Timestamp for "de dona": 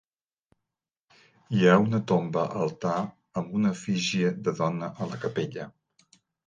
4.49-4.95